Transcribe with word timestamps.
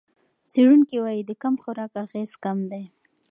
څېړونکي 0.51 0.97
وايي 0.99 1.21
د 1.25 1.31
کم 1.41 1.53
خوراک 1.61 1.93
اغېز 2.03 2.31
کم 2.43 2.57
دی. 2.71 2.83